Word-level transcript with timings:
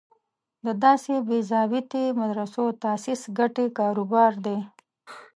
د 0.65 0.67
داسې 0.83 1.13
بې 1.27 1.39
ضابطې 1.51 2.03
مدرسو 2.19 2.63
تاسیس 2.83 3.21
ګټې 3.37 3.65
کار 3.77 3.95
و 4.01 4.05
بار 4.13 4.33
دی. 4.45 4.59